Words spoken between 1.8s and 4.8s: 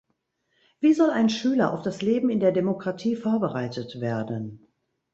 das Leben in der Demokratie vorbereitet werden?